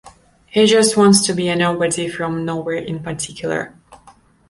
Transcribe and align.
He 0.47 0.65
just 0.65 0.97
wants 0.97 1.23
to 1.27 1.31
be 1.35 1.47
a 1.49 1.55
nobody 1.55 2.09
from 2.09 2.43
"Nowhere 2.43 2.77
in 2.77 3.03
Particular". 3.03 3.75